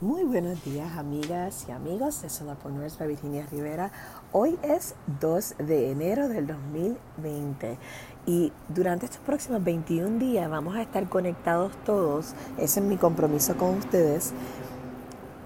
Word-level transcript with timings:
Muy 0.00 0.22
buenos 0.22 0.62
días 0.62 0.96
amigas 0.96 1.66
y 1.68 1.72
amigos 1.72 2.22
de 2.22 2.28
Solapreneurs 2.28 2.96
by 3.00 3.08
Virginia 3.08 3.44
Rivera. 3.50 3.90
Hoy 4.30 4.56
es 4.62 4.94
2 5.20 5.56
de 5.58 5.90
enero 5.90 6.28
del 6.28 6.46
2020 6.46 7.76
y 8.24 8.52
durante 8.68 9.06
estos 9.06 9.20
próximos 9.22 9.64
21 9.64 10.20
días 10.20 10.48
vamos 10.48 10.76
a 10.76 10.82
estar 10.82 11.08
conectados 11.08 11.72
todos, 11.84 12.36
ese 12.58 12.78
es 12.78 12.86
mi 12.86 12.96
compromiso 12.96 13.56
con 13.56 13.70
ustedes, 13.78 14.34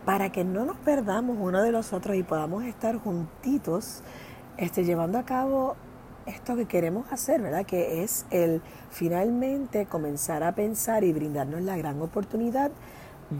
para 0.04 0.30
que 0.30 0.44
no 0.44 0.66
nos 0.66 0.76
perdamos 0.76 1.38
uno 1.40 1.62
de 1.62 1.72
los 1.72 1.94
otros 1.94 2.14
y 2.14 2.22
podamos 2.22 2.64
estar 2.64 2.98
juntitos 2.98 4.02
este, 4.58 4.84
llevando 4.84 5.18
a 5.18 5.22
cabo 5.22 5.76
esto 6.26 6.56
que 6.56 6.66
queremos 6.66 7.10
hacer, 7.10 7.40
¿verdad? 7.40 7.64
Que 7.64 8.02
es 8.02 8.26
el 8.30 8.60
finalmente 8.90 9.86
comenzar 9.86 10.42
a 10.42 10.54
pensar 10.54 11.04
y 11.04 11.12
brindarnos 11.14 11.62
la 11.62 11.78
gran 11.78 12.02
oportunidad 12.02 12.70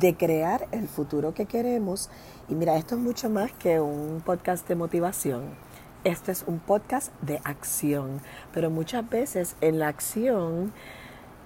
de 0.01 0.17
crear 0.17 0.69
el 0.73 0.89
futuro 0.89 1.35
que 1.35 1.47
queremos. 1.47 2.11
Y 2.49 2.55
mira, 2.55 2.77
esto 2.77 2.95
es 2.95 3.01
mucho 3.01 3.29
más 3.29 3.53
que 3.53 3.81
un 3.81 4.23
podcast 4.25 4.67
de 4.69 4.75
motivación. 4.75 5.43
Este 6.05 6.33
es 6.33 6.45
un 6.47 6.59
podcast 6.59 7.13
de 7.21 7.41
acción. 7.45 8.21
Pero 8.53 8.71
muchas 8.71 9.09
veces 9.09 9.57
en 9.61 9.79
la 9.79 9.89
acción, 9.89 10.73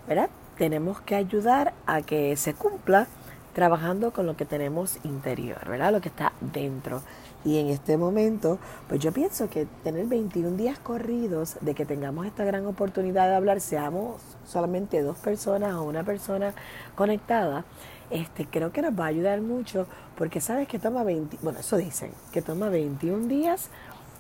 ¿verdad? 0.09 0.31
Tenemos 0.57 1.01
que 1.01 1.15
ayudar 1.15 1.75
a 1.87 2.03
que 2.03 2.37
se 2.37 2.55
cumpla 2.55 3.07
trabajando 3.53 4.13
con 4.13 4.27
lo 4.27 4.37
que 4.37 4.45
tenemos 4.45 4.99
interior, 5.03 5.67
¿verdad? 5.67 5.93
Lo 5.93 6.01
que 6.01 6.09
está 6.09 6.33
dentro. 6.41 7.03
Y 7.45 7.59
en 7.59 7.69
este 7.69 7.97
momento, 7.97 8.59
pues 8.89 9.01
yo 9.01 9.13
pienso 9.13 9.49
que 9.49 9.67
tener 9.83 10.07
21 10.07 10.57
días 10.57 10.79
corridos 10.79 11.57
de 11.61 11.75
que 11.75 11.87
tengamos 11.87 12.27
esta 12.27 12.45
gran 12.45 12.67
oportunidad 12.67 13.29
de 13.29 13.35
hablar, 13.35 13.61
seamos 13.61 14.21
solamente 14.45 15.01
dos 15.01 15.17
personas 15.17 15.75
o 15.75 15.85
una 15.85 16.03
persona 16.03 16.55
conectada, 16.97 17.65
este, 18.11 18.47
creo 18.47 18.73
que 18.73 18.83
nos 18.83 18.99
va 18.99 19.05
a 19.05 19.09
ayudar 19.09 19.41
mucho 19.41 19.87
porque 20.17 20.41
sabes 20.41 20.69
que 20.69 20.79
toma 20.79 21.03
20, 21.03 21.39
bueno, 21.43 21.59
eso 21.61 21.77
dicen, 21.77 22.13
que 22.33 22.43
toma 22.43 22.69
21 22.69 23.27
días 23.27 23.69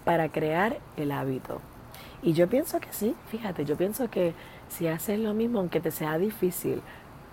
para 0.04 0.28
crear 0.30 0.78
el 0.96 1.12
hábito. 1.12 1.60
Y 2.22 2.32
yo 2.32 2.48
pienso 2.48 2.80
que 2.80 2.92
sí, 2.92 3.14
fíjate, 3.28 3.64
yo 3.64 3.76
pienso 3.76 4.10
que 4.10 4.34
si 4.68 4.88
haces 4.88 5.18
lo 5.18 5.34
mismo, 5.34 5.60
aunque 5.60 5.80
te 5.80 5.90
sea 5.90 6.18
difícil, 6.18 6.82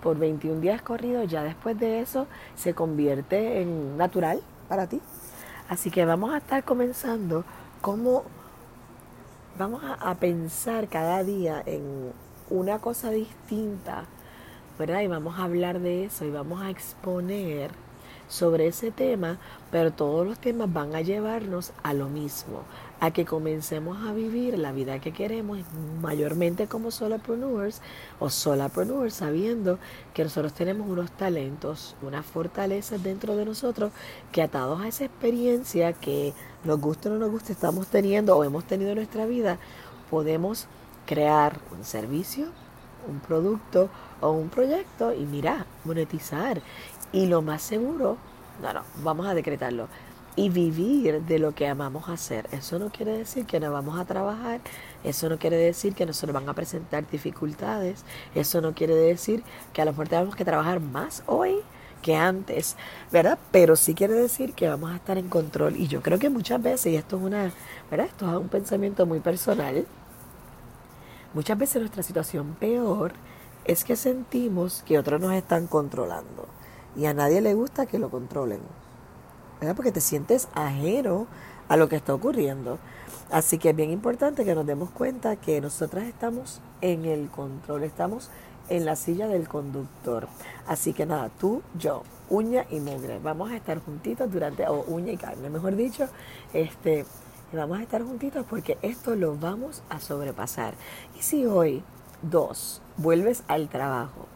por 0.02 0.18
21 0.18 0.60
días 0.60 0.82
corridos, 0.82 1.30
ya 1.30 1.42
después 1.42 1.78
de 1.78 2.00
eso 2.00 2.26
se 2.56 2.74
convierte 2.74 3.62
en 3.62 3.96
natural 3.96 4.42
para 4.68 4.86
ti. 4.86 5.00
Así 5.68 5.90
que 5.90 6.04
vamos 6.04 6.34
a 6.34 6.36
estar 6.36 6.62
comenzando 6.62 7.44
cómo 7.80 8.24
vamos 9.58 9.82
a 9.84 10.14
pensar 10.16 10.88
cada 10.88 11.24
día 11.24 11.62
en 11.64 12.12
una 12.50 12.80
cosa 12.80 13.10
distinta 13.10 14.04
Y 14.76 15.06
vamos 15.06 15.38
a 15.38 15.44
hablar 15.44 15.78
de 15.78 16.04
eso 16.04 16.24
y 16.24 16.30
vamos 16.30 16.60
a 16.60 16.68
exponer 16.68 17.70
sobre 18.28 18.66
ese 18.66 18.90
tema, 18.90 19.38
pero 19.70 19.92
todos 19.92 20.26
los 20.26 20.36
temas 20.38 20.72
van 20.72 20.96
a 20.96 21.00
llevarnos 21.00 21.72
a 21.84 21.94
lo 21.94 22.08
mismo, 22.08 22.62
a 22.98 23.12
que 23.12 23.24
comencemos 23.24 24.04
a 24.04 24.12
vivir 24.12 24.58
la 24.58 24.72
vida 24.72 24.98
que 24.98 25.12
queremos, 25.12 25.60
mayormente 26.02 26.66
como 26.66 26.90
solopreneurs 26.90 27.82
o 28.18 28.30
solopreneurs, 28.30 29.14
sabiendo 29.14 29.78
que 30.12 30.24
nosotros 30.24 30.52
tenemos 30.54 30.88
unos 30.88 31.12
talentos, 31.12 31.94
unas 32.02 32.26
fortalezas 32.26 33.00
dentro 33.00 33.36
de 33.36 33.44
nosotros 33.44 33.92
que 34.32 34.42
atados 34.42 34.80
a 34.80 34.88
esa 34.88 35.04
experiencia 35.04 35.92
que 35.92 36.34
nos 36.64 36.80
guste 36.80 37.08
o 37.08 37.12
no 37.12 37.18
nos 37.18 37.30
guste 37.30 37.52
estamos 37.52 37.86
teniendo 37.86 38.36
o 38.36 38.42
hemos 38.42 38.64
tenido 38.64 38.90
en 38.90 38.96
nuestra 38.96 39.24
vida, 39.24 39.56
podemos 40.10 40.66
crear 41.06 41.60
un 41.70 41.84
servicio, 41.84 42.48
un 43.08 43.20
producto 43.20 43.88
o 44.20 44.30
un 44.30 44.48
proyecto 44.48 45.12
y 45.12 45.24
mira, 45.24 45.66
monetizar. 45.84 46.60
Y 47.12 47.26
lo 47.26 47.42
más 47.42 47.62
seguro, 47.62 48.16
no, 48.62 48.72
no, 48.72 48.82
vamos 49.02 49.26
a 49.26 49.34
decretarlo. 49.34 49.88
Y 50.36 50.48
vivir 50.48 51.22
de 51.22 51.38
lo 51.38 51.54
que 51.54 51.68
amamos 51.68 52.08
hacer. 52.08 52.48
Eso 52.50 52.80
no 52.80 52.90
quiere 52.90 53.16
decir 53.18 53.46
que 53.46 53.60
no 53.60 53.70
vamos 53.70 53.98
a 54.00 54.04
trabajar. 54.04 54.60
Eso 55.04 55.28
no 55.28 55.38
quiere 55.38 55.56
decir 55.56 55.94
que 55.94 56.06
nos 56.06 56.20
van 56.32 56.48
a 56.48 56.54
presentar 56.54 57.08
dificultades. 57.08 58.04
Eso 58.34 58.60
no 58.60 58.74
quiere 58.74 58.96
decir 58.96 59.44
que 59.72 59.82
a 59.82 59.84
lo 59.84 59.92
mejor 59.92 60.08
tenemos 60.08 60.34
que 60.34 60.44
trabajar 60.44 60.80
más 60.80 61.22
hoy 61.26 61.60
que 62.04 62.14
antes, 62.16 62.76
¿verdad? 63.10 63.38
Pero 63.50 63.76
sí 63.76 63.94
quiere 63.94 64.12
decir 64.12 64.52
que 64.52 64.68
vamos 64.68 64.92
a 64.92 64.96
estar 64.96 65.16
en 65.16 65.28
control. 65.28 65.76
Y 65.76 65.88
yo 65.88 66.02
creo 66.02 66.18
que 66.18 66.28
muchas 66.28 66.62
veces, 66.62 66.92
y 66.92 66.96
esto 66.96 67.16
es 67.16 67.22
una, 67.22 67.50
¿verdad? 67.90 68.06
Esto 68.06 68.30
es 68.30 68.36
un 68.36 68.48
pensamiento 68.48 69.06
muy 69.06 69.20
personal, 69.20 69.86
Muchas 71.34 71.58
veces 71.58 71.80
nuestra 71.80 72.04
situación 72.04 72.56
peor 72.60 73.12
es 73.64 73.84
que 73.84 73.96
sentimos 73.96 74.84
que 74.86 74.98
otros 74.98 75.20
nos 75.20 75.32
están 75.32 75.66
controlando 75.66 76.46
y 76.96 77.06
a 77.06 77.14
nadie 77.14 77.40
le 77.40 77.54
gusta 77.54 77.86
que 77.86 77.98
lo 77.98 78.08
controlen. 78.08 78.60
¿verdad? 79.60 79.74
Porque 79.74 79.92
te 79.92 80.00
sientes 80.00 80.48
ajeno 80.54 81.26
a 81.68 81.76
lo 81.76 81.88
que 81.88 81.96
está 81.96 82.14
ocurriendo. 82.14 82.78
Así 83.30 83.58
que 83.58 83.70
es 83.70 83.76
bien 83.76 83.90
importante 83.90 84.44
que 84.44 84.54
nos 84.54 84.64
demos 84.64 84.90
cuenta 84.90 85.34
que 85.34 85.60
nosotras 85.60 86.04
estamos 86.04 86.60
en 86.80 87.04
el 87.04 87.28
control, 87.30 87.82
estamos 87.82 88.30
en 88.68 88.84
la 88.84 88.94
silla 88.94 89.26
del 89.26 89.48
conductor. 89.48 90.28
Así 90.66 90.92
que 90.92 91.04
nada, 91.04 91.30
tú, 91.40 91.62
yo, 91.76 92.04
uña 92.30 92.64
y 92.70 92.80
mugre, 92.80 93.18
vamos 93.18 93.50
a 93.50 93.56
estar 93.56 93.80
juntitos 93.80 94.30
durante, 94.30 94.66
o 94.68 94.84
uña 94.86 95.12
y 95.12 95.16
carne, 95.16 95.50
mejor 95.50 95.74
dicho, 95.74 96.06
este, 96.52 97.06
vamos 97.54 97.78
a 97.78 97.82
estar 97.82 98.02
juntitos 98.02 98.44
porque 98.48 98.78
esto 98.82 99.14
lo 99.14 99.36
vamos 99.36 99.82
a 99.88 100.00
sobrepasar. 100.00 100.74
Y 101.18 101.22
si 101.22 101.46
hoy, 101.46 101.82
dos, 102.22 102.80
vuelves 102.96 103.42
al 103.48 103.68
trabajo 103.68 104.26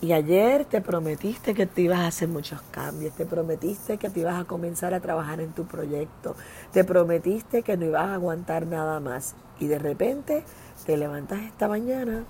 y 0.00 0.12
ayer 0.12 0.66
te 0.66 0.82
prometiste 0.82 1.54
que 1.54 1.66
te 1.66 1.82
ibas 1.82 2.00
a 2.00 2.08
hacer 2.08 2.28
muchos 2.28 2.60
cambios, 2.70 3.14
te 3.14 3.24
prometiste 3.24 3.96
que 3.96 4.10
te 4.10 4.20
ibas 4.20 4.38
a 4.38 4.44
comenzar 4.44 4.92
a 4.92 5.00
trabajar 5.00 5.40
en 5.40 5.52
tu 5.52 5.64
proyecto, 5.64 6.36
te 6.72 6.84
prometiste 6.84 7.62
que 7.62 7.76
no 7.76 7.86
ibas 7.86 8.06
a 8.06 8.14
aguantar 8.14 8.66
nada 8.66 9.00
más 9.00 9.34
y 9.58 9.68
de 9.68 9.78
repente 9.78 10.44
te 10.84 10.96
levantas 10.96 11.40
esta 11.40 11.66
mañana 11.66 12.24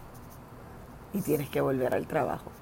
y 1.13 1.23
tienes 1.23 1.49
que 1.49 1.61
volver 1.61 1.95
al 1.95 2.07
trabajo. 2.07 2.53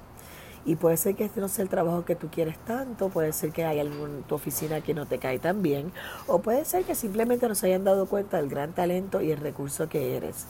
Y 0.66 0.76
puede 0.76 0.96
ser 0.96 1.14
que 1.14 1.24
este 1.24 1.40
no 1.40 1.48
sea 1.48 1.62
el 1.62 1.68
trabajo 1.68 2.04
que 2.04 2.16
tú 2.16 2.28
quieres 2.30 2.58
tanto, 2.64 3.10
puede 3.10 3.32
ser 3.32 3.52
que 3.52 3.64
haya 3.64 3.82
algo 3.82 4.06
en 4.06 4.22
tu 4.22 4.34
oficina 4.34 4.80
que 4.80 4.94
no 4.94 5.06
te 5.06 5.18
cae 5.18 5.38
tan 5.38 5.62
bien, 5.62 5.92
o 6.26 6.40
puede 6.40 6.64
ser 6.64 6.84
que 6.84 6.94
simplemente 6.94 7.46
no 7.48 7.54
se 7.54 7.66
hayan 7.66 7.84
dado 7.84 8.06
cuenta 8.06 8.38
del 8.38 8.48
gran 8.48 8.72
talento 8.72 9.20
y 9.20 9.30
el 9.30 9.38
recurso 9.38 9.88
que 9.88 10.16
eres. 10.16 10.46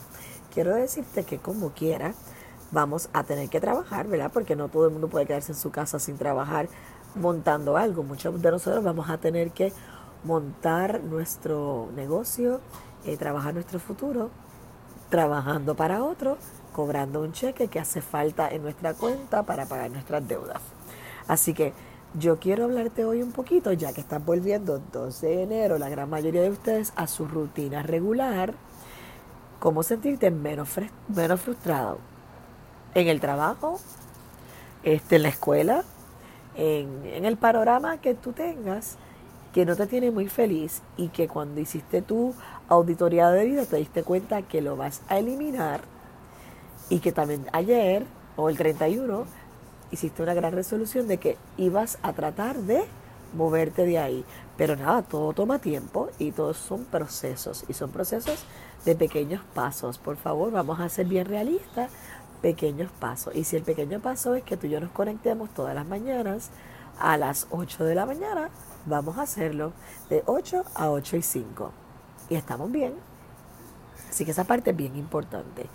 Quiero 0.53 0.75
decirte 0.75 1.25
que 1.25 1.39
como 1.39 1.71
quiera, 1.71 2.15
vamos 2.71 3.09
a 3.13 3.25
tener 3.25 3.49
que 3.49 3.61
trabajar, 3.61 4.07
¿verdad? 4.07 4.31
Porque 4.33 4.55
no 4.55 4.69
todo 4.69 4.87
el 4.87 4.93
mundo 4.93 5.09
puede 5.09 5.27
quedarse 5.27 5.53
en 5.53 5.59
su 5.59 5.71
casa 5.71 5.99
sin 5.99 6.17
trabajar 6.17 6.69
montando 7.17 7.77
algo. 7.77 8.05
Muchos 8.05 8.41
de 8.41 8.51
nosotros 8.51 8.85
vamos 8.85 9.11
a 9.11 9.19
tener 9.19 9.51
que 9.51 9.73
montar 10.23 11.03
nuestro 11.03 11.89
negocio, 11.97 12.61
eh, 13.05 13.17
trabajar 13.17 13.55
nuestro 13.55 13.79
futuro, 13.79 14.31
trabajando 15.11 15.75
para 15.75 16.03
otro 16.05 16.39
cobrando 16.75 17.23
un 17.23 17.33
cheque 17.33 17.69
que 17.69 17.79
hace 17.79 18.03
falta 18.03 18.51
en 18.51 18.63
nuestra 18.63 18.93
cuenta 18.93 19.45
para 19.45 19.65
pagar 19.65 19.91
nuestras 19.91 20.27
deudas. 20.29 20.61
Así 21.29 21.55
que 21.55 21.73
yo 22.19 22.39
quiero 22.39 22.65
hablarte 22.65 23.05
hoy 23.05 23.23
un 23.23 23.33
poquito, 23.33 23.73
ya 23.73 23.93
que 23.93 24.01
están 24.01 24.27
volviendo 24.27 24.81
12 24.93 25.27
de 25.27 25.43
enero, 25.45 25.79
la 25.79 25.89
gran 25.89 26.11
mayoría 26.11 26.43
de 26.43 26.51
ustedes, 26.51 26.93
a 26.97 27.07
su 27.07 27.27
rutina 27.27 27.83
regular, 27.83 28.55
cómo 29.61 29.83
sentirte 29.83 30.31
menos, 30.31 30.69
menos 31.09 31.41
frustrado 31.41 31.99
en 32.95 33.09
el 33.09 33.21
trabajo, 33.21 33.81
este, 34.83 35.17
en 35.17 35.23
la 35.23 35.29
escuela, 35.29 35.85
en, 36.57 37.07
en 37.07 37.25
el 37.25 37.37
panorama 37.37 37.99
que 37.99 38.15
tú 38.15 38.33
tengas 38.33 38.99
que 39.55 39.65
no 39.65 39.77
te 39.77 39.87
tiene 39.87 40.11
muy 40.11 40.27
feliz 40.27 40.83
y 40.97 41.09
que 41.09 41.29
cuando 41.29 41.61
hiciste 41.61 42.03
tu 42.03 42.35
auditoría 42.69 43.31
de 43.31 43.45
vida 43.45 43.65
te 43.65 43.77
diste 43.77 44.03
cuenta 44.03 44.43
que 44.43 44.61
lo 44.61 44.77
vas 44.77 45.01
a 45.09 45.19
eliminar 45.19 45.94
y 46.89 47.01
que 47.01 47.13
también 47.13 47.47
ayer 47.53 48.07
o 48.37 48.49
el 48.49 48.57
31 48.57 49.25
hiciste 49.91 50.23
una 50.23 50.35
gran 50.35 50.53
resolución 50.53 51.09
de 51.09 51.19
que 51.19 51.37
ibas 51.57 51.99
a 52.03 52.13
tratar 52.13 52.57
de 52.59 52.85
moverte 53.35 53.87
de 53.87 53.99
ahí. 53.99 54.25
Pero 54.57 54.77
nada, 54.77 55.03
todo 55.03 55.33
toma 55.33 55.59
tiempo 55.59 56.09
y 56.19 56.33
todos 56.33 56.57
son 56.57 56.85
procesos 56.85 57.65
y 57.69 57.75
son 57.75 57.91
procesos 57.91 58.45
de 58.85 58.95
pequeños 58.95 59.43
pasos. 59.55 59.99
Por 59.99 60.17
favor, 60.17 60.53
vamos 60.53 60.81
a 60.81 60.89
ser 60.89 61.07
bien 61.07 61.27
realistas, 61.27 61.91
pequeños 62.43 62.91
pasos. 62.93 63.35
Y 63.35 63.45
si 63.45 63.57
el 63.57 63.63
pequeño 63.63 64.01
paso 64.01 64.35
es 64.35 64.43
que 64.43 64.57
tú 64.57 64.67
y 64.67 64.71
yo 64.71 64.81
nos 64.81 64.91
conectemos 64.91 65.51
todas 65.51 65.75
las 65.75 65.87
mañanas 65.87 66.51
a 66.99 67.17
las 67.17 67.49
8 67.51 67.85
de 67.85 67.95
la 67.95 68.07
mañana, 68.07 68.51
vamos 68.87 69.19
a 69.19 69.23
hacerlo 69.23 69.73
de 70.11 70.23
8 70.27 70.65
a 70.75 70.91
8 70.91 71.17
y 71.17 71.23
5. 71.23 71.73
Y 72.31 72.37
estamos 72.37 72.71
bien. 72.71 72.95
Así 74.09 74.25
que 74.25 74.31
esa 74.31 74.45
parte 74.45 74.71
es 74.71 74.77
bien 74.77 74.97
importante. 74.97 75.67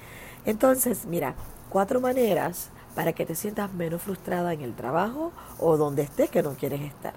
Entonces, 0.49 1.05
mira, 1.05 1.35
cuatro 1.69 2.01
maneras 2.01 2.69
para 2.95 3.13
que 3.13 3.23
te 3.23 3.35
sientas 3.35 3.71
menos 3.71 4.01
frustrada 4.01 4.51
en 4.51 4.61
el 4.61 4.73
trabajo 4.73 5.31
o 5.59 5.77
donde 5.77 6.01
estés 6.01 6.31
que 6.31 6.41
no 6.41 6.55
quieres 6.55 6.81
estar. 6.81 7.13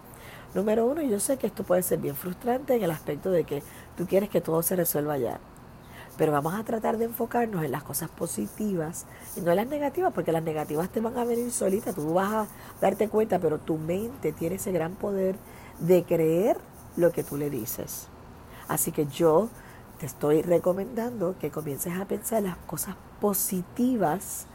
Número 0.55 0.85
uno, 0.85 1.01
yo 1.01 1.19
sé 1.19 1.39
que 1.39 1.47
esto 1.47 1.65
puede 1.65 1.83
ser 1.83 1.99
bien 1.99 2.15
frustrante 2.15 2.75
en 2.75 2.83
el 2.83 2.91
aspecto 2.91 3.31
de 3.31 3.45
que 3.45 3.63
tú 3.97 4.07
quieres 4.07 4.29
que 4.29 4.43
todo 4.43 4.63
se 4.63 4.77
resuelva 4.77 5.17
ya. 5.17 5.41
Pero 6.19 6.31
vamos 6.31 6.53
a 6.53 6.63
tratar 6.63 6.99
de 6.99 7.07
enfocarnos 7.07 7.65
en 7.65 7.73
las 7.73 7.83
cosas 7.83 8.11
positivas 8.11 9.07
y 9.35 9.41
no 9.41 9.51
en 9.53 9.57
las 9.57 9.67
negativas, 9.67 10.13
porque 10.13 10.31
las 10.31 10.43
negativas 10.43 10.91
te 10.91 11.01
van 11.01 11.17
a 11.17 11.25
venir 11.25 11.51
solitas, 11.53 11.95
tú 11.95 12.13
vas 12.13 12.33
a 12.35 12.47
darte 12.83 13.09
cuenta, 13.09 13.39
pero 13.39 13.59
tu 13.59 13.79
mente 13.79 14.33
tiene 14.33 14.57
ese 14.57 14.73
gran 14.73 14.93
poder 14.93 15.37
de 15.81 16.05
creer 16.05 16.59
lo 16.99 17.13
que 17.13 17.25
tú 17.25 17.39
le 17.39 17.49
dices. 17.49 18.09
Así 18.69 18.93
que 18.93 19.07
yo 19.07 19.49
te 20.03 20.07
estoy 20.07 20.43
recomendando 20.43 21.37
que 21.39 21.53
comiences 21.53 21.97
a 21.97 22.07
pensar 22.07 22.43
las 22.43 22.57
cosas 22.57 22.97
positivas 23.21 24.47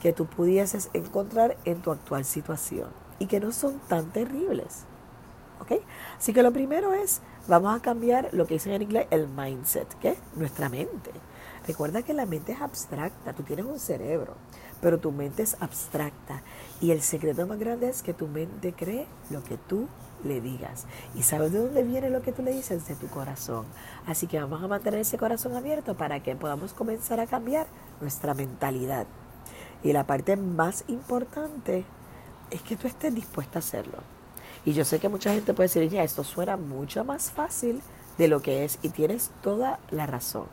que 0.00 0.14
tú 0.14 0.24
pudieses 0.24 0.88
encontrar 0.94 1.58
en 1.66 1.82
tu 1.82 1.90
actual 1.90 2.24
situación 2.24 2.88
y 3.18 3.26
que 3.26 3.38
no 3.38 3.52
son 3.52 3.78
tan 3.88 4.10
terribles. 4.10 4.84
¿Ok? 5.60 5.82
Así 6.16 6.32
que 6.32 6.42
lo 6.42 6.50
primero 6.50 6.94
es, 6.94 7.20
vamos 7.46 7.76
a 7.76 7.82
cambiar 7.82 8.30
lo 8.32 8.46
que 8.46 8.54
dicen 8.54 8.72
en 8.72 8.80
inglés 8.80 9.06
el 9.10 9.28
mindset, 9.28 9.86
que 9.98 10.16
nuestra 10.34 10.70
mente. 10.70 11.10
Recuerda 11.66 12.00
que 12.00 12.14
la 12.14 12.24
mente 12.24 12.52
es 12.52 12.62
abstracta, 12.62 13.34
tú 13.34 13.42
tienes 13.42 13.66
un 13.66 13.78
cerebro, 13.78 14.32
pero 14.80 14.98
tu 14.98 15.12
mente 15.12 15.42
es 15.42 15.58
abstracta. 15.60 16.42
Y 16.80 16.92
el 16.92 17.02
secreto 17.02 17.46
más 17.46 17.58
grande 17.58 17.90
es 17.90 18.02
que 18.02 18.14
tu 18.14 18.28
mente 18.28 18.72
cree 18.72 19.06
lo 19.28 19.44
que 19.44 19.58
tú 19.58 19.88
le 20.26 20.40
digas. 20.40 20.86
¿Y 21.14 21.22
sabes 21.22 21.52
de 21.52 21.60
dónde 21.60 21.82
viene 21.82 22.10
lo 22.10 22.22
que 22.22 22.32
tú 22.32 22.42
le 22.42 22.52
dices? 22.52 22.86
De 22.86 22.94
tu 22.94 23.08
corazón. 23.08 23.64
Así 24.06 24.26
que 24.26 24.40
vamos 24.40 24.62
a 24.62 24.68
mantener 24.68 25.00
ese 25.00 25.18
corazón 25.18 25.54
abierto 25.54 25.96
para 25.96 26.22
que 26.22 26.36
podamos 26.36 26.74
comenzar 26.74 27.20
a 27.20 27.26
cambiar 27.26 27.66
nuestra 28.00 28.34
mentalidad. 28.34 29.06
Y 29.82 29.92
la 29.92 30.06
parte 30.06 30.36
más 30.36 30.84
importante 30.88 31.84
es 32.50 32.62
que 32.62 32.76
tú 32.76 32.86
estés 32.86 33.14
dispuesta 33.14 33.58
a 33.58 33.60
hacerlo. 33.60 33.98
Y 34.64 34.72
yo 34.72 34.84
sé 34.84 34.98
que 34.98 35.08
mucha 35.08 35.32
gente 35.32 35.54
puede 35.54 35.68
decir, 35.68 35.88
ya, 35.88 36.02
esto 36.02 36.24
suena 36.24 36.56
mucho 36.56 37.04
más 37.04 37.30
fácil 37.30 37.80
de 38.18 38.28
lo 38.28 38.42
que 38.42 38.64
es 38.64 38.78
y 38.82 38.88
tienes 38.88 39.30
toda 39.42 39.78
la 39.90 40.06
razón. 40.06 40.46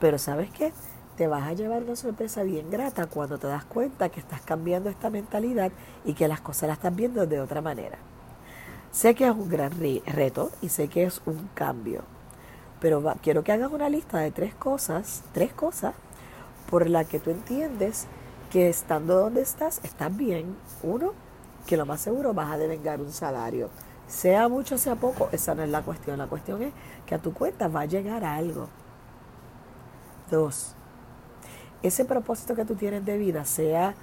Pero 0.00 0.18
sabes 0.18 0.50
qué? 0.50 0.72
Te 1.16 1.26
vas 1.28 1.44
a 1.44 1.52
llevar 1.52 1.82
una 1.82 1.96
sorpresa 1.96 2.42
bien 2.42 2.70
grata 2.70 3.06
cuando 3.06 3.38
te 3.38 3.46
das 3.46 3.64
cuenta 3.64 4.08
que 4.08 4.20
estás 4.20 4.42
cambiando 4.42 4.90
esta 4.90 5.10
mentalidad 5.10 5.72
y 6.04 6.14
que 6.14 6.28
las 6.28 6.40
cosas 6.40 6.68
las 6.68 6.78
estás 6.78 6.94
viendo 6.94 7.26
de 7.26 7.40
otra 7.40 7.60
manera. 7.60 7.98
Sé 8.92 9.14
que 9.14 9.26
es 9.26 9.32
un 9.32 9.48
gran 9.48 9.72
reto 10.06 10.50
y 10.60 10.68
sé 10.68 10.88
que 10.88 11.04
es 11.04 11.22
un 11.24 11.48
cambio, 11.54 12.02
pero 12.78 13.02
quiero 13.22 13.42
que 13.42 13.50
hagas 13.50 13.72
una 13.72 13.88
lista 13.88 14.18
de 14.18 14.30
tres 14.30 14.54
cosas, 14.54 15.22
tres 15.32 15.50
cosas 15.54 15.94
por 16.68 16.88
las 16.88 17.06
que 17.06 17.18
tú 17.18 17.30
entiendes 17.30 18.06
que 18.50 18.68
estando 18.68 19.18
donde 19.18 19.40
estás, 19.40 19.80
estás 19.82 20.14
bien. 20.14 20.54
Uno, 20.82 21.14
que 21.66 21.78
lo 21.78 21.86
más 21.86 22.02
seguro 22.02 22.34
vas 22.34 22.52
a 22.52 22.58
devengar 22.58 23.00
un 23.00 23.12
salario. 23.12 23.70
Sea 24.08 24.46
mucho, 24.48 24.76
sea 24.76 24.94
poco, 24.94 25.30
esa 25.32 25.54
no 25.54 25.62
es 25.62 25.70
la 25.70 25.80
cuestión. 25.80 26.18
La 26.18 26.26
cuestión 26.26 26.62
es 26.62 26.74
que 27.06 27.14
a 27.14 27.18
tu 27.18 27.32
cuenta 27.32 27.68
va 27.68 27.80
a 27.80 27.86
llegar 27.86 28.24
algo. 28.26 28.68
Dos, 30.30 30.74
ese 31.82 32.04
propósito 32.04 32.54
que 32.54 32.66
tú 32.66 32.74
tienes 32.74 33.06
de 33.06 33.16
vida, 33.16 33.46
sea 33.46 33.94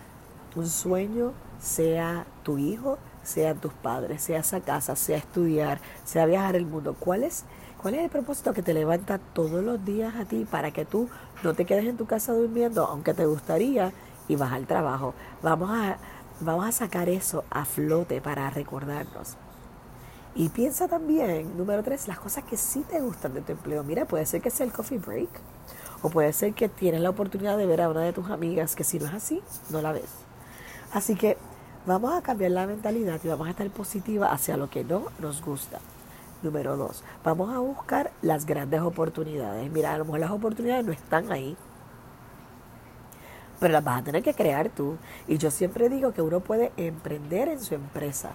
un 0.55 0.67
sueño, 0.67 1.33
sea 1.59 2.25
tu 2.41 2.57
hijo, 2.57 2.97
sea 3.29 3.53
tus 3.53 3.73
padres, 3.73 4.23
sea 4.23 4.39
esa 4.39 4.59
casa, 4.59 4.95
sea 4.95 5.17
estudiar, 5.17 5.79
sea 6.03 6.25
viajar 6.25 6.55
el 6.55 6.65
mundo. 6.65 6.95
¿Cuál 6.99 7.23
es, 7.23 7.45
¿Cuál 7.81 7.93
es 7.95 8.03
el 8.03 8.09
propósito 8.09 8.53
que 8.53 8.63
te 8.63 8.73
levanta 8.73 9.19
todos 9.19 9.63
los 9.63 9.83
días 9.85 10.15
a 10.15 10.25
ti 10.25 10.45
para 10.49 10.71
que 10.71 10.85
tú 10.85 11.07
no 11.43 11.53
te 11.53 11.65
quedes 11.65 11.85
en 11.85 11.97
tu 11.97 12.05
casa 12.05 12.33
durmiendo, 12.33 12.85
aunque 12.85 13.13
te 13.13 13.25
gustaría, 13.25 13.93
y 14.27 14.35
vas 14.35 14.53
al 14.53 14.67
trabajo. 14.67 15.13
Vamos 15.41 15.69
a, 15.71 15.97
vamos 16.39 16.65
a 16.65 16.71
sacar 16.71 17.09
eso 17.09 17.43
a 17.49 17.65
flote 17.65 18.21
para 18.21 18.49
recordarnos. 18.49 19.35
Y 20.35 20.49
piensa 20.49 20.87
también, 20.87 21.57
número 21.57 21.83
tres, 21.83 22.07
las 22.07 22.19
cosas 22.19 22.43
que 22.43 22.55
sí 22.55 22.85
te 22.89 23.01
gustan 23.01 23.33
de 23.33 23.41
tu 23.41 23.51
empleo. 23.51 23.83
Mira, 23.83 24.05
puede 24.05 24.25
ser 24.25 24.41
que 24.41 24.51
sea 24.51 24.65
el 24.65 24.71
coffee 24.71 24.99
break. 24.99 25.29
O 26.01 26.09
puede 26.09 26.31
ser 26.31 26.53
que 26.53 26.69
tienes 26.69 27.01
la 27.01 27.09
oportunidad 27.09 27.57
de 27.57 27.65
ver 27.65 27.81
a 27.81 27.89
una 27.89 28.01
de 28.01 28.13
tus 28.13 28.29
amigas 28.29 28.75
que 28.75 28.83
si 28.83 28.99
no 28.99 29.07
es 29.07 29.13
así, 29.13 29.41
no 29.69 29.81
la 29.81 29.91
ves. 29.91 30.09
Así 30.93 31.15
que 31.15 31.37
vamos 31.89 32.13
a 32.13 32.21
cambiar 32.21 32.51
la 32.51 32.67
mentalidad 32.67 33.19
y 33.23 33.27
vamos 33.27 33.47
a 33.47 33.49
estar 33.49 33.67
positiva 33.71 34.31
hacia 34.31 34.57
lo 34.57 34.69
que 34.69 34.83
no 34.83 35.05
nos 35.17 35.41
gusta. 35.41 35.79
Número 36.43 36.77
dos, 36.77 37.03
vamos 37.23 37.51
a 37.51 37.57
buscar 37.57 38.11
las 38.21 38.45
grandes 38.45 38.81
oportunidades. 38.81 39.71
Mira, 39.71 39.95
a 39.95 39.97
lo 39.97 40.05
mejor 40.05 40.19
las 40.19 40.29
oportunidades 40.29 40.85
no 40.85 40.91
están 40.91 41.31
ahí, 41.31 41.57
pero 43.59 43.73
las 43.73 43.83
vas 43.83 44.01
a 44.01 44.03
tener 44.03 44.21
que 44.21 44.35
crear 44.35 44.69
tú. 44.69 44.97
Y 45.27 45.39
yo 45.39 45.49
siempre 45.49 45.89
digo 45.89 46.13
que 46.13 46.21
uno 46.21 46.41
puede 46.41 46.71
emprender 46.77 47.47
en 47.47 47.59
su 47.59 47.73
empresa. 47.73 48.29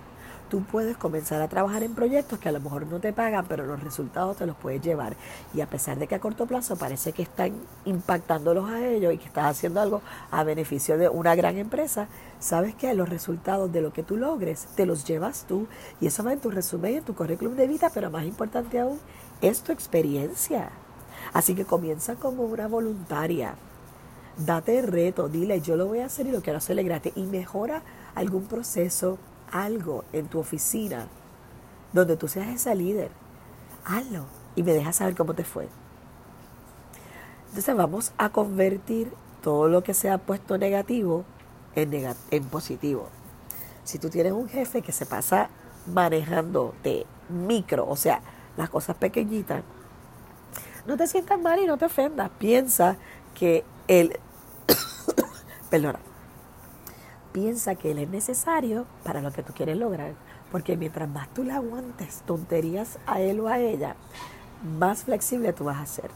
Tú 0.54 0.62
puedes 0.62 0.96
comenzar 0.96 1.42
a 1.42 1.48
trabajar 1.48 1.82
en 1.82 1.96
proyectos 1.96 2.38
que 2.38 2.48
a 2.48 2.52
lo 2.52 2.60
mejor 2.60 2.86
no 2.86 3.00
te 3.00 3.12
pagan, 3.12 3.44
pero 3.48 3.66
los 3.66 3.82
resultados 3.82 4.36
te 4.36 4.46
los 4.46 4.54
puedes 4.54 4.80
llevar. 4.80 5.16
Y 5.52 5.62
a 5.62 5.66
pesar 5.66 5.98
de 5.98 6.06
que 6.06 6.14
a 6.14 6.20
corto 6.20 6.46
plazo 6.46 6.76
parece 6.76 7.12
que 7.12 7.24
están 7.24 7.54
impactándolos 7.84 8.70
a 8.70 8.86
ellos 8.86 9.12
y 9.12 9.18
que 9.18 9.24
estás 9.24 9.46
haciendo 9.46 9.80
algo 9.80 10.00
a 10.30 10.44
beneficio 10.44 10.96
de 10.96 11.08
una 11.08 11.34
gran 11.34 11.58
empresa, 11.58 12.06
sabes 12.38 12.76
que 12.76 12.94
los 12.94 13.08
resultados 13.08 13.72
de 13.72 13.80
lo 13.80 13.92
que 13.92 14.04
tú 14.04 14.16
logres 14.16 14.68
te 14.76 14.86
los 14.86 15.04
llevas 15.04 15.44
tú. 15.48 15.66
Y 16.00 16.06
eso 16.06 16.22
va 16.22 16.32
en 16.32 16.38
tu 16.38 16.52
resumen 16.52 16.98
en 16.98 17.04
tu 17.04 17.16
currículum 17.16 17.56
de 17.56 17.66
vida, 17.66 17.90
pero 17.92 18.08
más 18.08 18.24
importante 18.24 18.78
aún, 18.78 19.00
es 19.40 19.62
tu 19.62 19.72
experiencia. 19.72 20.70
Así 21.32 21.56
que 21.56 21.64
comienza 21.64 22.14
como 22.14 22.44
una 22.44 22.68
voluntaria 22.68 23.56
date 24.36 24.78
el 24.78 24.86
reto, 24.86 25.28
dile, 25.28 25.60
yo 25.60 25.76
lo 25.76 25.86
voy 25.86 26.00
a 26.00 26.06
hacer 26.06 26.26
y 26.26 26.32
lo 26.32 26.42
quiero 26.42 26.58
hacerle 26.58 26.82
gratis. 26.82 27.12
Y 27.16 27.24
mejora 27.24 27.82
algún 28.14 28.44
proceso, 28.44 29.18
algo 29.50 30.04
en 30.12 30.28
tu 30.28 30.38
oficina, 30.38 31.08
donde 31.92 32.16
tú 32.16 32.28
seas 32.28 32.48
esa 32.48 32.74
líder. 32.74 33.10
Hazlo 33.84 34.24
y 34.56 34.62
me 34.62 34.72
dejas 34.72 34.96
saber 34.96 35.14
cómo 35.14 35.34
te 35.34 35.44
fue. 35.44 35.68
Entonces 37.48 37.76
vamos 37.76 38.12
a 38.18 38.30
convertir 38.30 39.12
todo 39.42 39.68
lo 39.68 39.82
que 39.82 39.94
se 39.94 40.10
ha 40.10 40.18
puesto 40.18 40.58
negativo 40.58 41.24
en, 41.74 42.14
en 42.30 42.44
positivo. 42.44 43.08
Si 43.84 43.98
tú 43.98 44.08
tienes 44.08 44.32
un 44.32 44.48
jefe 44.48 44.82
que 44.82 44.92
se 44.92 45.06
pasa 45.06 45.50
manejando 45.86 46.74
de 46.82 47.06
micro, 47.28 47.86
o 47.86 47.96
sea, 47.96 48.20
las 48.56 48.70
cosas 48.70 48.96
pequeñitas, 48.96 49.62
no 50.86 50.96
te 50.96 51.06
sientas 51.06 51.38
mal 51.38 51.58
y 51.60 51.66
no 51.66 51.76
te 51.76 51.84
ofendas. 51.84 52.30
Piensa 52.38 52.96
que 53.34 53.64
él, 53.88 54.18
perdona, 55.70 55.98
piensa 57.34 57.74
que 57.74 57.90
él 57.90 57.98
es 57.98 58.08
necesario 58.08 58.86
para 59.02 59.20
lo 59.20 59.32
que 59.32 59.42
tú 59.42 59.52
quieres 59.52 59.76
lograr. 59.76 60.14
Porque 60.52 60.76
mientras 60.76 61.08
más 61.08 61.28
tú 61.34 61.42
le 61.42 61.52
aguantes 61.52 62.22
tonterías 62.24 62.98
a 63.06 63.20
él 63.20 63.40
o 63.40 63.48
a 63.48 63.58
ella, 63.58 63.96
más 64.78 65.02
flexible 65.02 65.52
tú 65.52 65.64
vas 65.64 65.80
a 65.80 65.86
ser. 65.86 66.10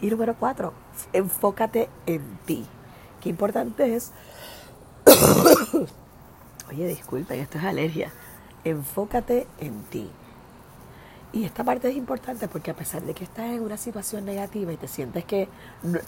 Y 0.00 0.08
número 0.08 0.36
cuatro, 0.38 0.72
enfócate 1.12 1.88
en 2.06 2.22
ti. 2.46 2.64
Qué 3.20 3.28
importante 3.28 3.96
es. 3.96 4.12
Oye, 6.70 6.86
disculpen, 6.86 7.40
esto 7.40 7.58
es 7.58 7.64
alergia. 7.64 8.12
Enfócate 8.62 9.48
en 9.58 9.82
ti. 9.84 10.08
Y 11.32 11.44
esta 11.44 11.64
parte 11.64 11.88
es 11.88 11.96
importante 11.96 12.46
porque 12.46 12.70
a 12.70 12.76
pesar 12.76 13.02
de 13.02 13.14
que 13.14 13.24
estás 13.24 13.46
en 13.46 13.62
una 13.62 13.76
situación 13.76 14.24
negativa 14.24 14.72
y 14.72 14.76
te 14.76 14.86
sientes 14.86 15.24
que 15.24 15.48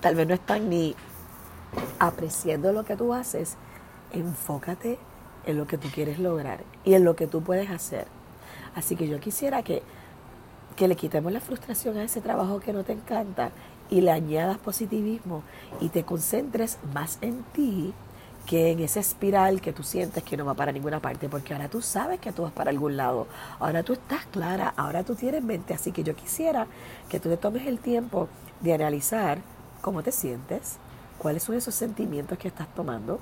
tal 0.00 0.14
vez 0.14 0.28
no 0.28 0.34
están 0.34 0.70
ni 0.70 0.94
apreciando 1.98 2.72
lo 2.72 2.84
que 2.84 2.96
tú 2.96 3.12
haces, 3.12 3.56
enfócate 4.12 4.98
en 5.46 5.56
lo 5.56 5.66
que 5.66 5.78
tú 5.78 5.88
quieres 5.94 6.18
lograr 6.18 6.60
y 6.84 6.94
en 6.94 7.04
lo 7.04 7.16
que 7.16 7.26
tú 7.26 7.42
puedes 7.42 7.70
hacer. 7.70 8.06
Así 8.74 8.96
que 8.96 9.08
yo 9.08 9.20
quisiera 9.20 9.62
que, 9.62 9.82
que 10.76 10.88
le 10.88 10.96
quitemos 10.96 11.32
la 11.32 11.40
frustración 11.40 11.96
a 11.96 12.04
ese 12.04 12.20
trabajo 12.20 12.60
que 12.60 12.72
no 12.72 12.84
te 12.84 12.92
encanta 12.92 13.50
y 13.88 14.00
le 14.00 14.10
añadas 14.10 14.58
positivismo 14.58 15.42
y 15.80 15.88
te 15.88 16.04
concentres 16.04 16.78
más 16.92 17.18
en 17.20 17.42
ti 17.52 17.94
que 18.46 18.70
en 18.70 18.80
esa 18.80 19.00
espiral 19.00 19.60
que 19.60 19.72
tú 19.72 19.82
sientes 19.82 20.22
que 20.22 20.36
no 20.36 20.44
va 20.44 20.54
para 20.54 20.72
ninguna 20.72 21.00
parte, 21.00 21.28
porque 21.28 21.52
ahora 21.52 21.68
tú 21.68 21.82
sabes 21.82 22.20
que 22.20 22.32
tú 22.32 22.42
vas 22.42 22.52
para 22.52 22.70
algún 22.70 22.96
lado, 22.96 23.26
ahora 23.58 23.82
tú 23.82 23.92
estás 23.92 24.24
clara, 24.26 24.72
ahora 24.76 25.02
tú 25.02 25.16
tienes 25.16 25.42
mente, 25.42 25.74
así 25.74 25.90
que 25.90 26.04
yo 26.04 26.14
quisiera 26.14 26.66
que 27.08 27.18
tú 27.18 27.28
te 27.28 27.36
tomes 27.36 27.66
el 27.66 27.80
tiempo 27.80 28.28
de 28.60 28.72
analizar 28.72 29.38
cómo 29.80 30.02
te 30.02 30.12
sientes, 30.12 30.76
cuáles 31.18 31.42
son 31.42 31.56
esos 31.56 31.74
sentimientos 31.74 32.38
que 32.38 32.48
estás 32.48 32.72
tomando, 32.74 33.18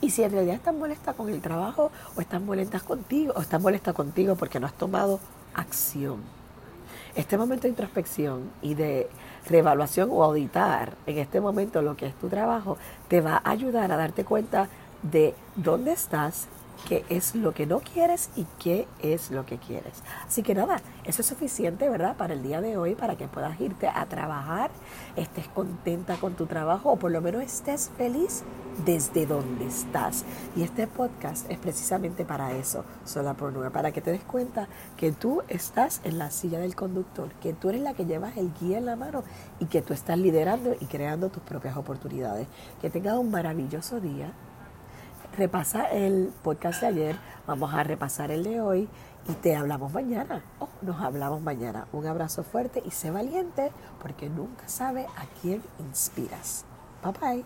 y 0.00 0.10
si 0.10 0.22
en 0.22 0.32
realidad 0.32 0.56
estás 0.56 0.74
molesta 0.74 1.12
con 1.12 1.28
el 1.28 1.40
trabajo 1.40 1.90
o 2.16 2.20
estás 2.20 2.40
molesta 2.40 2.80
contigo, 2.80 3.32
o 3.36 3.40
estás 3.40 3.60
molesta 3.60 3.92
contigo 3.92 4.36
porque 4.36 4.60
no 4.60 4.66
has 4.66 4.74
tomado 4.74 5.20
acción. 5.54 6.18
Este 7.14 7.36
momento 7.36 7.62
de 7.62 7.70
introspección 7.70 8.50
y 8.62 8.74
de 8.74 9.08
reevaluación 9.48 10.08
o 10.12 10.22
auditar 10.22 10.94
en 11.06 11.18
este 11.18 11.40
momento 11.40 11.82
lo 11.82 11.96
que 11.96 12.06
es 12.06 12.14
tu 12.14 12.28
trabajo 12.28 12.78
te 13.08 13.20
va 13.20 13.40
a 13.42 13.50
ayudar 13.50 13.90
a 13.90 13.96
darte 13.96 14.24
cuenta 14.24 14.68
de 15.02 15.34
dónde 15.56 15.92
estás, 15.92 16.46
qué 16.88 17.04
es 17.08 17.34
lo 17.34 17.52
que 17.52 17.66
no 17.66 17.80
quieres 17.80 18.30
y 18.36 18.46
qué 18.58 18.86
es 19.02 19.30
lo 19.30 19.46
que 19.46 19.58
quieres. 19.58 20.02
Así 20.26 20.42
que 20.42 20.54
nada, 20.54 20.80
eso 21.04 21.22
es 21.22 21.26
suficiente, 21.26 21.88
¿verdad? 21.88 22.16
Para 22.16 22.34
el 22.34 22.42
día 22.42 22.60
de 22.60 22.76
hoy, 22.76 22.94
para 22.94 23.16
que 23.16 23.28
puedas 23.28 23.60
irte 23.60 23.88
a 23.88 24.06
trabajar, 24.06 24.70
estés 25.16 25.48
contenta 25.48 26.16
con 26.16 26.34
tu 26.34 26.46
trabajo 26.46 26.92
o 26.92 26.96
por 26.96 27.10
lo 27.10 27.20
menos 27.20 27.42
estés 27.42 27.90
feliz 27.96 28.42
desde 28.84 29.26
donde 29.26 29.66
estás. 29.66 30.24
Y 30.56 30.62
este 30.62 30.86
podcast 30.86 31.50
es 31.50 31.58
precisamente 31.58 32.24
para 32.24 32.52
eso, 32.52 32.84
Solapreneur, 33.04 33.70
para 33.72 33.92
que 33.92 34.00
te 34.00 34.12
des 34.12 34.22
cuenta 34.22 34.68
que 34.96 35.12
tú 35.12 35.42
estás 35.48 36.00
en 36.04 36.18
la 36.18 36.30
silla 36.30 36.60
del 36.60 36.74
conductor, 36.74 37.30
que 37.40 37.52
tú 37.52 37.68
eres 37.68 37.82
la 37.82 37.94
que 37.94 38.06
llevas 38.06 38.36
el 38.36 38.52
guía 38.60 38.78
en 38.78 38.86
la 38.86 38.96
mano 38.96 39.22
y 39.58 39.66
que 39.66 39.82
tú 39.82 39.92
estás 39.92 40.18
liderando 40.18 40.74
y 40.78 40.86
creando 40.86 41.28
tus 41.28 41.42
propias 41.42 41.76
oportunidades. 41.76 42.46
Que 42.80 42.90
tengas 42.90 43.16
un 43.16 43.30
maravilloso 43.30 44.00
día. 44.00 44.32
Repasa 45.40 45.86
el 45.86 46.34
podcast 46.42 46.82
de 46.82 46.88
ayer, 46.88 47.16
vamos 47.46 47.72
a 47.72 47.82
repasar 47.82 48.30
el 48.30 48.44
de 48.44 48.60
hoy 48.60 48.90
y 49.26 49.32
te 49.32 49.56
hablamos 49.56 49.90
mañana. 49.90 50.44
Oh, 50.58 50.68
nos 50.82 51.00
hablamos 51.00 51.40
mañana. 51.40 51.86
Un 51.94 52.06
abrazo 52.06 52.42
fuerte 52.42 52.82
y 52.84 52.90
sé 52.90 53.10
valiente 53.10 53.72
porque 54.02 54.28
nunca 54.28 54.68
sabe 54.68 55.06
a 55.06 55.24
quién 55.40 55.62
inspiras. 55.78 56.66
Bye 57.02 57.12
bye. 57.18 57.44